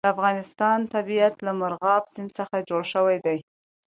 [0.05, 3.37] د افغانستان طبیعت له مورغاب سیند څخه جوړ شوی دی.